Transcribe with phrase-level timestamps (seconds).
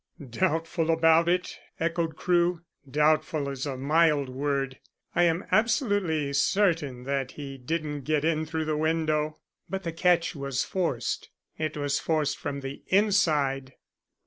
[0.31, 2.61] "Doubtful about it?" echoed Crewe.
[2.89, 4.79] "Doubtful is a mild word.
[5.13, 9.37] I am absolutely certain that he didn't get in through the window."
[9.69, 11.29] "But the catch was forced."
[11.59, 13.73] "It was forced from the inside."